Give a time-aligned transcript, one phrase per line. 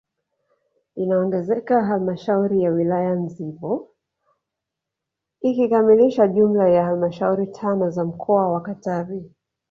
[0.95, 3.89] Inaongezeka halmashauri ya wilaya Nsimbo
[5.41, 9.31] ikikamilisha jumla ya halmashauri tano za mkoa wa Katavi